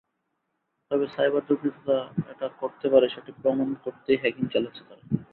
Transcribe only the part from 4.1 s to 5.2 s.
Hacking চালাচ্ছে তারা।